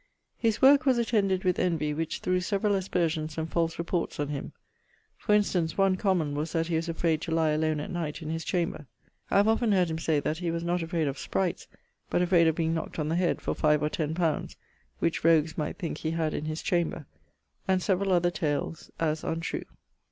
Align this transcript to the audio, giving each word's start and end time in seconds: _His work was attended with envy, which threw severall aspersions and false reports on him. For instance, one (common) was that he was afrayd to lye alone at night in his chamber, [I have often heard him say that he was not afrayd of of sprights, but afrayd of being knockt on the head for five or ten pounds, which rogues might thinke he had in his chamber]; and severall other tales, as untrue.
_His 0.35 0.63
work 0.63 0.87
was 0.87 0.97
attended 0.97 1.43
with 1.43 1.59
envy, 1.59 1.93
which 1.93 2.21
threw 2.21 2.39
severall 2.41 2.73
aspersions 2.73 3.37
and 3.37 3.47
false 3.47 3.77
reports 3.77 4.19
on 4.19 4.29
him. 4.29 4.51
For 5.15 5.35
instance, 5.35 5.77
one 5.77 5.95
(common) 5.95 6.33
was 6.33 6.53
that 6.53 6.65
he 6.65 6.75
was 6.75 6.87
afrayd 6.87 7.21
to 7.21 7.31
lye 7.31 7.51
alone 7.51 7.79
at 7.79 7.91
night 7.91 8.19
in 8.23 8.31
his 8.31 8.43
chamber, 8.43 8.87
[I 9.29 9.37
have 9.37 9.47
often 9.47 9.73
heard 9.73 9.91
him 9.91 9.99
say 9.99 10.19
that 10.19 10.39
he 10.39 10.49
was 10.49 10.63
not 10.63 10.79
afrayd 10.79 11.03
of 11.03 11.09
of 11.09 11.19
sprights, 11.19 11.67
but 12.09 12.19
afrayd 12.23 12.47
of 12.47 12.55
being 12.55 12.73
knockt 12.73 12.97
on 12.97 13.09
the 13.09 13.15
head 13.15 13.41
for 13.41 13.53
five 13.53 13.83
or 13.83 13.89
ten 13.89 14.15
pounds, 14.15 14.55
which 14.97 15.23
rogues 15.23 15.55
might 15.55 15.77
thinke 15.77 15.99
he 15.99 16.09
had 16.09 16.33
in 16.33 16.45
his 16.45 16.63
chamber]; 16.63 17.05
and 17.67 17.83
severall 17.83 18.11
other 18.13 18.31
tales, 18.31 18.89
as 18.99 19.23
untrue. 19.23 19.65